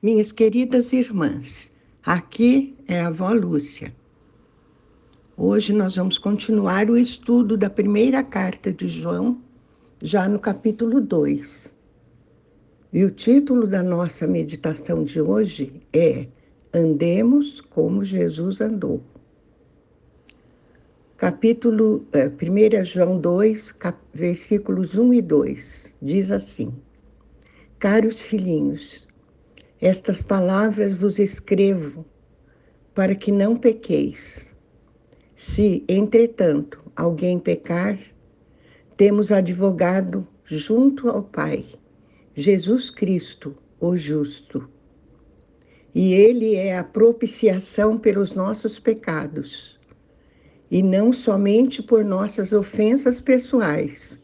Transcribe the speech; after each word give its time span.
Minhas 0.00 0.30
queridas 0.30 0.92
irmãs, 0.92 1.72
aqui 2.04 2.76
é 2.86 3.00
a 3.00 3.08
avó 3.08 3.32
Lúcia. 3.32 3.92
Hoje 5.36 5.72
nós 5.72 5.96
vamos 5.96 6.18
continuar 6.18 6.88
o 6.88 6.96
estudo 6.96 7.56
da 7.56 7.68
primeira 7.68 8.22
carta 8.22 8.72
de 8.72 8.86
João, 8.86 9.42
já 10.00 10.28
no 10.28 10.38
capítulo 10.38 11.00
2. 11.00 11.76
E 12.92 13.04
o 13.04 13.10
título 13.10 13.66
da 13.66 13.82
nossa 13.82 14.24
meditação 14.24 15.02
de 15.02 15.20
hoje 15.20 15.82
é 15.92 16.28
Andemos 16.72 17.60
como 17.60 18.04
Jesus 18.04 18.60
andou. 18.60 19.02
Capítulo 21.16 22.06
é, 22.12 22.28
1 22.28 22.84
João 22.84 23.18
2, 23.18 23.72
cap, 23.72 23.98
versículos 24.14 24.94
1 24.94 25.14
e 25.14 25.22
2, 25.22 25.96
diz 26.00 26.30
assim: 26.30 26.72
Caros 27.80 28.20
filhinhos, 28.22 29.07
estas 29.80 30.22
palavras 30.22 30.94
vos 30.94 31.18
escrevo 31.20 32.04
para 32.94 33.14
que 33.14 33.30
não 33.30 33.56
pequeis. 33.56 34.52
Se, 35.36 35.84
entretanto, 35.88 36.82
alguém 36.96 37.38
pecar, 37.38 37.96
temos 38.96 39.30
advogado 39.30 40.26
junto 40.44 41.08
ao 41.08 41.22
Pai, 41.22 41.64
Jesus 42.34 42.90
Cristo, 42.90 43.56
o 43.78 43.96
justo. 43.96 44.68
E 45.94 46.12
ele 46.12 46.56
é 46.56 46.76
a 46.76 46.82
propiciação 46.82 47.96
pelos 47.96 48.34
nossos 48.34 48.80
pecados, 48.80 49.78
e 50.68 50.82
não 50.82 51.12
somente 51.12 51.80
por 51.80 52.04
nossas 52.04 52.52
ofensas 52.52 53.20
pessoais, 53.20 54.20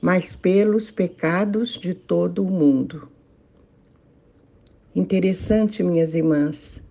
mas 0.00 0.32
pelos 0.34 0.92
pecados 0.92 1.70
de 1.70 1.92
todo 1.92 2.44
o 2.44 2.50
mundo. 2.50 3.11
Interessante, 4.94 5.82
minhas 5.82 6.14
irmãs, 6.14 6.82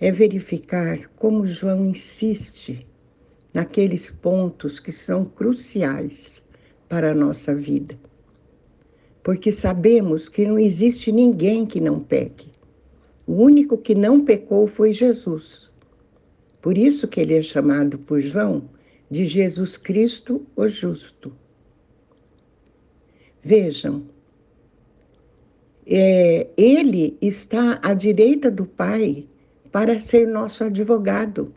é 0.00 0.10
verificar 0.10 1.08
como 1.14 1.46
João 1.46 1.86
insiste 1.86 2.84
naqueles 3.52 4.10
pontos 4.10 4.80
que 4.80 4.90
são 4.90 5.24
cruciais 5.24 6.42
para 6.88 7.12
a 7.12 7.14
nossa 7.14 7.54
vida. 7.54 7.96
Porque 9.22 9.52
sabemos 9.52 10.28
que 10.28 10.44
não 10.44 10.58
existe 10.58 11.12
ninguém 11.12 11.64
que 11.64 11.80
não 11.80 12.00
peque. 12.00 12.50
O 13.24 13.34
único 13.34 13.78
que 13.78 13.94
não 13.94 14.24
pecou 14.24 14.66
foi 14.66 14.92
Jesus. 14.92 15.70
Por 16.60 16.76
isso 16.76 17.06
que 17.06 17.20
ele 17.20 17.34
é 17.34 17.42
chamado 17.42 17.98
por 17.98 18.20
João 18.20 18.68
de 19.08 19.24
Jesus 19.24 19.76
Cristo 19.76 20.44
o 20.56 20.66
Justo. 20.66 21.32
Vejam, 23.40 24.06
é, 25.86 26.48
ele 26.56 27.16
está 27.20 27.78
à 27.82 27.92
direita 27.92 28.50
do 28.50 28.64
Pai 28.64 29.26
para 29.70 29.98
ser 29.98 30.26
nosso 30.26 30.64
advogado. 30.64 31.52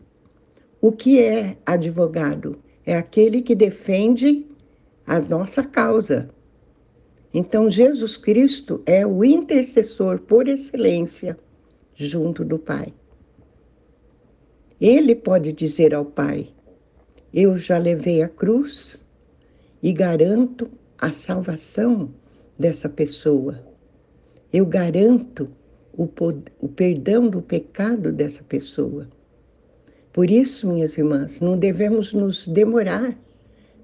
O 0.80 0.92
que 0.92 1.20
é 1.22 1.56
advogado? 1.64 2.58
É 2.84 2.96
aquele 2.96 3.42
que 3.42 3.54
defende 3.54 4.46
a 5.06 5.18
nossa 5.18 5.64
causa. 5.64 6.28
Então, 7.32 7.70
Jesus 7.70 8.16
Cristo 8.16 8.82
é 8.86 9.06
o 9.06 9.24
intercessor 9.24 10.18
por 10.20 10.48
excelência 10.48 11.38
junto 11.94 12.44
do 12.44 12.58
Pai. 12.58 12.92
Ele 14.80 15.14
pode 15.14 15.52
dizer 15.52 15.94
ao 15.94 16.04
Pai: 16.04 16.48
Eu 17.32 17.56
já 17.56 17.78
levei 17.78 18.22
a 18.22 18.28
cruz 18.28 19.04
e 19.82 19.92
garanto 19.92 20.70
a 20.98 21.12
salvação 21.12 22.10
dessa 22.58 22.88
pessoa 22.88 23.67
eu 24.52 24.64
garanto 24.64 25.48
o, 25.92 26.08
o 26.60 26.68
perdão 26.68 27.28
do 27.28 27.42
pecado 27.42 28.12
dessa 28.12 28.42
pessoa. 28.42 29.08
Por 30.12 30.30
isso, 30.30 30.66
minhas 30.68 30.96
irmãs, 30.96 31.40
não 31.40 31.58
devemos 31.58 32.12
nos 32.12 32.46
demorar 32.46 33.16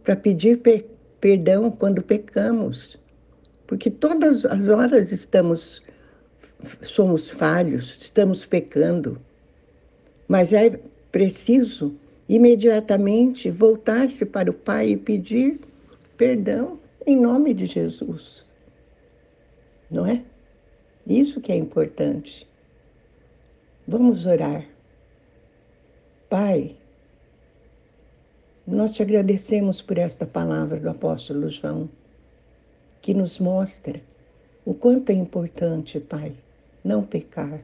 para 0.02 0.16
pedir 0.16 0.58
per 0.58 0.86
perdão 1.20 1.70
quando 1.70 2.02
pecamos, 2.02 3.00
porque 3.66 3.91
todas 3.91 4.44
as 4.44 4.69
horas 4.69 5.10
estamos 5.10 5.82
somos 6.82 7.31
falhos, 7.31 7.96
estamos 8.00 8.44
pecando. 8.44 9.20
Mas 10.28 10.52
é 10.52 10.78
preciso 11.10 11.94
imediatamente 12.28 13.50
voltar-se 13.50 14.25
para 14.25 14.50
o 14.50 14.54
Pai 14.54 14.91
e 14.91 14.96
pedir 14.96 15.60
perdão 16.16 16.78
em 17.06 17.20
nome 17.20 17.52
de 17.52 17.66
Jesus. 17.66 18.44
Não 19.91 20.06
é? 20.06 20.22
Isso 21.06 21.41
que 21.41 21.53
é 21.53 21.56
importante. 21.56 22.48
Vamos 23.87 24.25
orar. 24.25 24.65
Pai, 26.31 26.76
nós 28.66 28.94
te 28.94 29.03
agradecemos 29.03 29.82
por 29.82 29.98
esta 29.98 30.25
palavra 30.25 30.81
do 30.81 30.88
apóstolo 30.88 31.50
João, 31.50 31.91
que 33.03 33.12
nos 33.12 33.38
mostra 33.38 34.00
o 34.64 34.72
quanto 34.72 35.10
é 35.10 35.14
importante, 35.14 36.00
Pai, 36.00 36.32
não 36.82 37.04
pecar. 37.04 37.60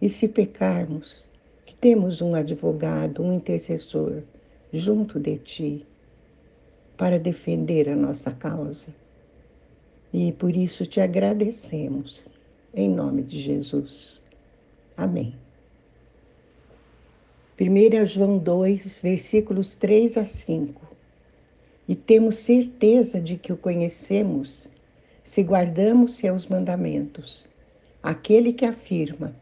E 0.00 0.08
se 0.08 0.26
pecarmos, 0.26 1.22
que 1.66 1.74
temos 1.74 2.22
um 2.22 2.34
advogado, 2.34 3.22
um 3.22 3.34
intercessor 3.34 4.22
junto 4.72 5.20
de 5.20 5.36
Ti 5.36 5.86
para 6.96 7.18
defender 7.18 7.90
a 7.90 7.94
nossa 7.94 8.30
causa. 8.30 9.01
E 10.12 10.30
por 10.30 10.54
isso 10.54 10.84
te 10.84 11.00
agradecemos, 11.00 12.28
em 12.74 12.90
nome 12.90 13.22
de 13.22 13.40
Jesus. 13.40 14.20
Amém. 14.94 15.34
1 17.58 18.04
João 18.04 18.36
2, 18.36 18.98
versículos 19.02 19.74
3 19.74 20.18
a 20.18 20.24
5. 20.26 20.82
E 21.88 21.94
temos 21.94 22.36
certeza 22.36 23.18
de 23.18 23.38
que 23.38 23.54
o 23.54 23.56
conhecemos 23.56 24.68
se 25.24 25.42
guardamos 25.42 26.16
seus 26.16 26.46
mandamentos. 26.46 27.48
Aquele 28.02 28.52
que 28.52 28.66
afirma, 28.66 29.34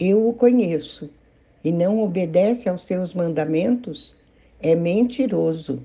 eu 0.00 0.26
o 0.26 0.32
conheço, 0.32 1.10
e 1.62 1.70
não 1.70 2.00
obedece 2.00 2.70
aos 2.70 2.84
seus 2.84 3.12
mandamentos, 3.12 4.14
é 4.60 4.74
mentiroso, 4.74 5.82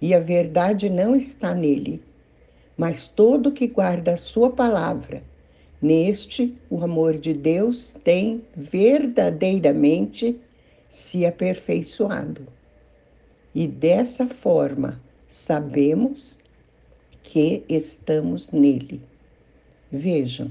e 0.00 0.12
a 0.12 0.18
verdade 0.18 0.90
não 0.90 1.14
está 1.14 1.54
nele 1.54 2.02
mas 2.80 3.08
todo 3.08 3.52
que 3.52 3.66
guarda 3.66 4.14
a 4.14 4.16
sua 4.16 4.48
palavra, 4.48 5.22
neste 5.82 6.56
o 6.70 6.82
amor 6.82 7.18
de 7.18 7.34
Deus 7.34 7.94
tem 8.02 8.42
verdadeiramente 8.56 10.40
se 10.88 11.26
aperfeiçoado. 11.26 12.46
E 13.54 13.66
dessa 13.66 14.26
forma 14.26 14.98
sabemos 15.28 16.38
que 17.22 17.62
estamos 17.68 18.50
nele. 18.50 19.02
Vejam, 19.92 20.50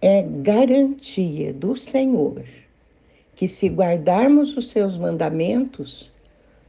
é 0.00 0.22
garantia 0.22 1.52
do 1.52 1.76
Senhor 1.76 2.46
que 3.36 3.46
se 3.46 3.68
guardarmos 3.68 4.56
os 4.56 4.70
seus 4.70 4.96
mandamentos, 4.96 6.10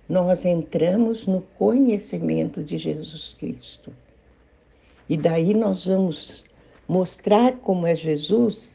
nós 0.10 0.44
entramos 0.44 1.26
no 1.26 1.40
conhecimento 1.58 2.62
de 2.62 2.78
Jesus 2.78 3.34
Cristo. 3.40 3.94
E 5.10 5.18
daí 5.18 5.56
nós 5.56 5.88
vamos 5.88 6.46
mostrar 6.88 7.54
como 7.58 7.88
é 7.88 7.96
Jesus 7.96 8.70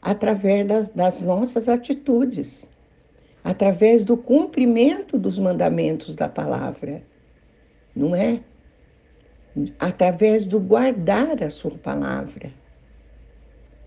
através 0.00 0.64
das, 0.64 0.88
das 0.88 1.20
nossas 1.20 1.68
atitudes, 1.68 2.64
através 3.42 4.04
do 4.04 4.16
cumprimento 4.16 5.18
dos 5.18 5.36
mandamentos 5.36 6.14
da 6.14 6.28
palavra, 6.28 7.02
não 7.94 8.14
é? 8.14 8.40
Através 9.80 10.44
do 10.44 10.60
guardar 10.60 11.42
a 11.42 11.50
sua 11.50 11.72
palavra. 11.72 12.52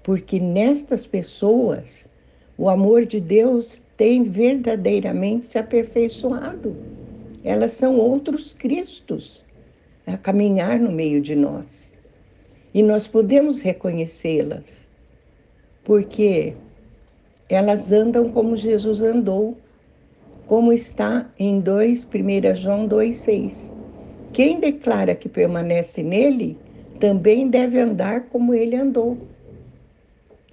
Porque 0.03 0.41
nestas 0.41 1.07
pessoas 1.07 2.09
o 2.57 2.69
amor 2.69 3.05
de 3.05 3.21
Deus 3.21 3.81
tem 3.95 4.23
verdadeiramente 4.23 5.47
se 5.47 5.57
aperfeiçoado. 5.57 6.75
Elas 7.45 7.71
são 7.71 7.97
outros 7.97 8.53
Cristos 8.53 9.45
a 10.05 10.17
caminhar 10.17 10.77
no 10.79 10.91
meio 10.91 11.21
de 11.21 11.33
nós. 11.33 11.92
E 12.73 12.81
nós 12.81 13.07
podemos 13.07 13.59
reconhecê-las, 13.59 14.87
porque 15.83 16.53
elas 17.47 17.91
andam 17.91 18.31
como 18.31 18.57
Jesus 18.57 18.99
andou, 18.99 19.55
como 20.47 20.73
está 20.73 21.29
em 21.37 21.59
2, 21.59 22.05
1 22.05 22.55
João 22.55 22.87
2,6. 22.87 23.71
Quem 24.31 24.59
declara 24.59 25.13
que 25.13 25.29
permanece 25.29 26.01
nele, 26.01 26.57
também 26.99 27.47
deve 27.47 27.79
andar 27.79 28.21
como 28.29 28.53
ele 28.53 28.75
andou. 28.75 29.17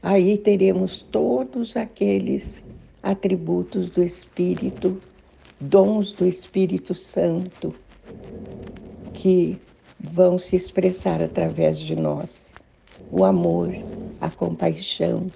Aí 0.02 0.36
teremos 0.36 1.02
todos 1.02 1.76
aqueles 1.76 2.64
atributos 3.02 3.88
do 3.88 4.02
Espírito, 4.02 5.00
dons 5.58 6.12
do 6.12 6.26
Espírito 6.26 6.94
Santo, 6.94 7.74
que 9.14 9.58
vão 10.02 10.38
se 10.38 10.56
expressar 10.56 11.20
através 11.20 11.78
de 11.78 11.94
nós. 11.94 12.50
O 13.12 13.24
amor, 13.24 13.74
a 14.20 14.30
compaixão, 14.30 15.26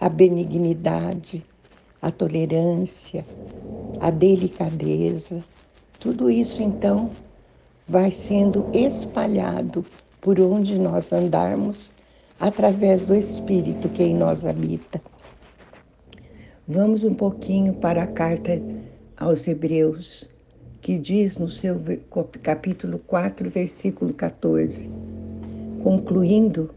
a 0.00 0.08
benignidade, 0.08 1.44
a 2.00 2.10
tolerância, 2.10 3.24
a 4.00 4.10
delicadeza. 4.10 5.42
Tudo 5.98 6.30
isso 6.30 6.62
então 6.62 7.10
vai 7.88 8.10
sendo 8.10 8.66
espalhado 8.72 9.84
por 10.20 10.38
onde 10.38 10.78
nós 10.78 11.12
andarmos 11.12 11.92
através 12.38 13.04
do 13.04 13.14
Espírito 13.14 13.88
que 13.88 14.02
em 14.02 14.14
nós 14.14 14.44
habita. 14.44 15.00
Vamos 16.66 17.04
um 17.04 17.14
pouquinho 17.14 17.74
para 17.74 18.02
a 18.02 18.06
carta 18.06 18.60
aos 19.16 19.46
Hebreus, 19.46 20.28
que 20.84 20.98
diz 20.98 21.38
no 21.38 21.48
seu 21.48 21.80
capítulo 22.42 22.98
4, 23.06 23.48
versículo 23.48 24.12
14, 24.12 24.86
concluindo, 25.82 26.74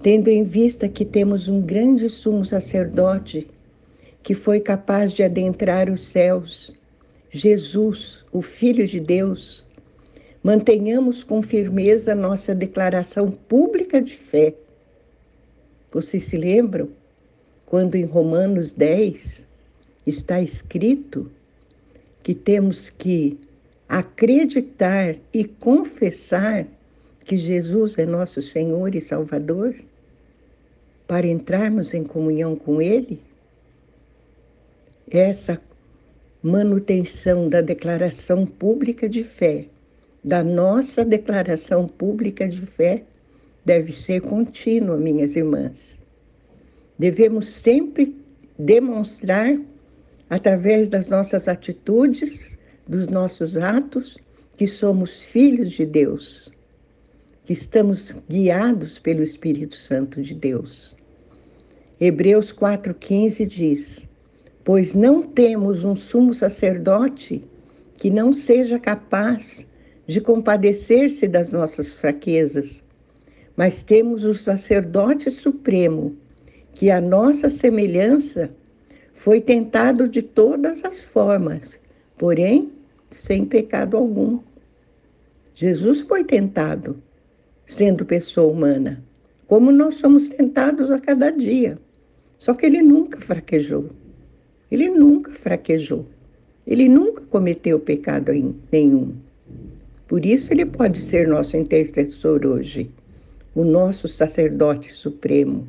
tendo 0.00 0.28
em 0.28 0.44
vista 0.44 0.88
que 0.88 1.04
temos 1.04 1.48
um 1.48 1.60
grande 1.60 2.08
sumo 2.08 2.46
sacerdote 2.46 3.48
que 4.22 4.34
foi 4.34 4.60
capaz 4.60 5.12
de 5.12 5.24
adentrar 5.24 5.90
os 5.90 6.06
céus, 6.06 6.76
Jesus, 7.28 8.24
o 8.30 8.40
Filho 8.40 8.86
de 8.86 9.00
Deus, 9.00 9.66
mantenhamos 10.44 11.24
com 11.24 11.42
firmeza 11.42 12.14
nossa 12.14 12.54
declaração 12.54 13.32
pública 13.32 14.00
de 14.00 14.16
fé. 14.16 14.54
Vocês 15.90 16.22
se 16.22 16.36
lembram 16.36 16.88
quando 17.66 17.96
em 17.96 18.04
Romanos 18.04 18.70
10 18.70 19.44
está 20.06 20.40
escrito 20.40 21.28
que 22.30 22.34
temos 22.36 22.90
que 22.90 23.36
acreditar 23.88 25.16
e 25.34 25.44
confessar 25.44 26.64
que 27.24 27.36
Jesus 27.36 27.98
é 27.98 28.06
nosso 28.06 28.40
Senhor 28.40 28.94
e 28.94 29.00
Salvador 29.00 29.74
para 31.08 31.26
entrarmos 31.26 31.92
em 31.92 32.04
comunhão 32.04 32.54
com 32.54 32.80
Ele? 32.80 33.20
Essa 35.10 35.60
manutenção 36.40 37.48
da 37.48 37.60
declaração 37.60 38.46
pública 38.46 39.08
de 39.08 39.24
fé, 39.24 39.64
da 40.22 40.44
nossa 40.44 41.04
declaração 41.04 41.88
pública 41.88 42.46
de 42.46 42.64
fé, 42.64 43.02
deve 43.64 43.90
ser 43.90 44.20
contínua, 44.20 44.96
minhas 44.96 45.34
irmãs. 45.34 45.98
Devemos 46.96 47.48
sempre 47.48 48.14
demonstrar, 48.56 49.58
através 50.30 50.88
das 50.88 51.08
nossas 51.08 51.48
atitudes, 51.48 52.56
dos 52.86 53.08
nossos 53.08 53.56
atos, 53.56 54.16
que 54.56 54.66
somos 54.66 55.22
filhos 55.22 55.72
de 55.72 55.84
Deus, 55.84 56.52
que 57.44 57.52
estamos 57.52 58.14
guiados 58.28 59.00
pelo 59.00 59.24
Espírito 59.24 59.74
Santo 59.74 60.22
de 60.22 60.34
Deus. 60.34 60.96
Hebreus 62.00 62.52
4,15 62.52 63.46
diz: 63.46 64.08
Pois 64.62 64.94
não 64.94 65.22
temos 65.22 65.82
um 65.82 65.96
sumo 65.96 66.32
sacerdote 66.32 67.44
que 67.96 68.08
não 68.08 68.32
seja 68.32 68.78
capaz 68.78 69.66
de 70.06 70.20
compadecer-se 70.20 71.26
das 71.26 71.50
nossas 71.50 71.92
fraquezas, 71.92 72.84
mas 73.56 73.82
temos 73.82 74.24
o 74.24 74.34
sacerdote 74.34 75.30
supremo 75.30 76.16
que 76.72 76.90
a 76.90 77.00
nossa 77.00 77.50
semelhança 77.50 78.50
foi 79.20 79.38
tentado 79.38 80.08
de 80.08 80.22
todas 80.22 80.82
as 80.82 81.02
formas, 81.02 81.78
porém 82.16 82.72
sem 83.10 83.44
pecado 83.44 83.98
algum. 83.98 84.38
Jesus 85.54 86.00
foi 86.00 86.24
tentado, 86.24 86.96
sendo 87.66 88.06
pessoa 88.06 88.50
humana, 88.50 89.04
como 89.46 89.70
nós 89.70 89.96
somos 89.96 90.30
tentados 90.30 90.90
a 90.90 90.98
cada 90.98 91.28
dia. 91.28 91.78
Só 92.38 92.54
que 92.54 92.64
ele 92.64 92.80
nunca 92.80 93.20
fraquejou. 93.20 93.90
Ele 94.70 94.88
nunca 94.88 95.32
fraquejou. 95.32 96.06
Ele 96.66 96.88
nunca 96.88 97.20
cometeu 97.20 97.78
pecado 97.78 98.32
nenhum. 98.72 99.12
Por 100.08 100.24
isso 100.24 100.50
ele 100.50 100.64
pode 100.64 100.98
ser 100.98 101.28
nosso 101.28 101.58
intercessor 101.58 102.46
hoje, 102.46 102.90
o 103.54 103.64
nosso 103.64 104.08
sacerdote 104.08 104.94
supremo 104.94 105.68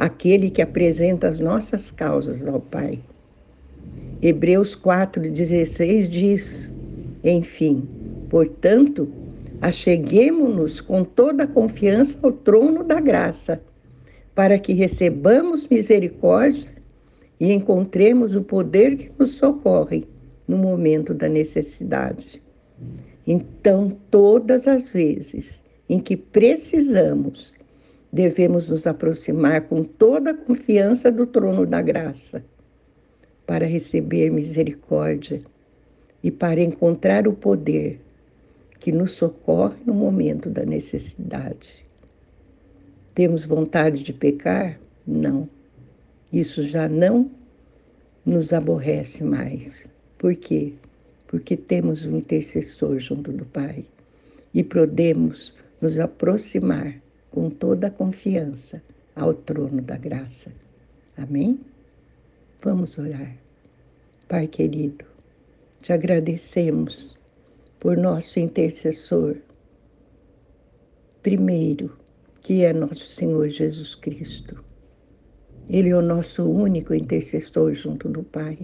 aquele 0.00 0.48
que 0.48 0.62
apresenta 0.62 1.28
as 1.28 1.38
nossas 1.38 1.90
causas 1.90 2.46
ao 2.48 2.58
Pai. 2.58 3.00
Hebreus 4.22 4.74
4,16 4.74 6.08
diz: 6.08 6.72
Enfim, 7.22 7.86
portanto, 8.30 9.06
acheguemo-nos 9.60 10.80
com 10.80 11.04
toda 11.04 11.44
a 11.44 11.46
confiança 11.46 12.18
ao 12.22 12.32
trono 12.32 12.82
da 12.82 12.98
graça, 12.98 13.60
para 14.34 14.58
que 14.58 14.72
recebamos 14.72 15.68
misericórdia 15.68 16.70
e 17.38 17.52
encontremos 17.52 18.34
o 18.34 18.40
poder 18.40 18.96
que 18.96 19.10
nos 19.18 19.32
socorre 19.32 20.08
no 20.48 20.56
momento 20.56 21.12
da 21.12 21.28
necessidade. 21.28 22.40
Então, 23.26 23.94
todas 24.10 24.66
as 24.66 24.88
vezes 24.88 25.62
em 25.86 25.98
que 25.98 26.16
precisamos 26.16 27.59
devemos 28.12 28.68
nos 28.68 28.86
aproximar 28.86 29.62
com 29.62 29.84
toda 29.84 30.30
a 30.30 30.34
confiança 30.34 31.10
do 31.10 31.26
trono 31.26 31.66
da 31.66 31.80
graça 31.80 32.44
para 33.46 33.66
receber 33.66 34.30
misericórdia 34.30 35.40
e 36.22 36.30
para 36.30 36.60
encontrar 36.60 37.26
o 37.26 37.32
poder 37.32 38.00
que 38.78 38.90
nos 38.90 39.12
socorre 39.12 39.78
no 39.84 39.94
momento 39.94 40.48
da 40.48 40.64
necessidade. 40.64 41.84
Temos 43.14 43.44
vontade 43.44 44.02
de 44.02 44.12
pecar? 44.12 44.78
Não. 45.06 45.48
Isso 46.32 46.62
já 46.62 46.88
não 46.88 47.30
nos 48.24 48.52
aborrece 48.52 49.22
mais. 49.22 49.90
Por 50.16 50.34
quê? 50.34 50.72
Porque 51.26 51.56
temos 51.56 52.06
um 52.06 52.16
intercessor 52.16 52.98
junto 52.98 53.32
do 53.32 53.44
Pai 53.44 53.84
e 54.54 54.62
podemos 54.62 55.54
nos 55.80 55.98
aproximar 55.98 57.00
com 57.30 57.48
toda 57.50 57.86
a 57.86 57.90
confiança 57.90 58.82
ao 59.14 59.34
trono 59.34 59.82
da 59.82 59.96
graça. 59.96 60.52
Amém? 61.16 61.60
Vamos 62.62 62.98
orar. 62.98 63.36
Pai 64.28 64.46
querido, 64.46 65.04
te 65.82 65.92
agradecemos 65.92 67.16
por 67.78 67.96
nosso 67.96 68.38
intercessor, 68.38 69.36
primeiro, 71.22 71.96
que 72.40 72.64
é 72.64 72.72
nosso 72.72 73.04
Senhor 73.14 73.48
Jesus 73.48 73.94
Cristo. 73.94 74.62
Ele 75.68 75.90
é 75.90 75.96
o 75.96 76.02
nosso 76.02 76.44
único 76.44 76.92
intercessor 76.94 77.74
junto 77.74 78.08
do 78.08 78.22
Pai. 78.22 78.58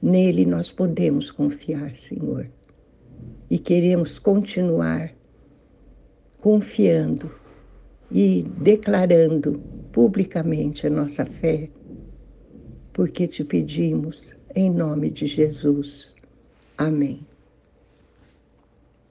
Nele 0.00 0.44
nós 0.44 0.70
podemos 0.70 1.30
confiar, 1.30 1.96
Senhor. 1.96 2.48
E 3.50 3.58
queremos 3.58 4.18
continuar 4.18 5.12
confiando 6.38 7.30
e 8.10 8.42
declarando 8.60 9.60
publicamente 9.92 10.86
a 10.86 10.90
nossa 10.90 11.24
fé, 11.24 11.68
porque 12.92 13.26
te 13.26 13.44
pedimos 13.44 14.36
em 14.54 14.70
nome 14.70 15.10
de 15.10 15.26
Jesus. 15.26 16.14
Amém. 16.78 17.26